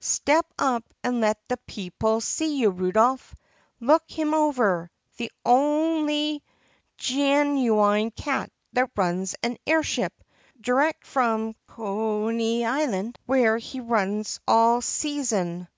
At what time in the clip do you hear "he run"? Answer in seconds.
13.58-14.24